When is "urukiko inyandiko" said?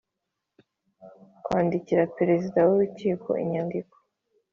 2.75-3.95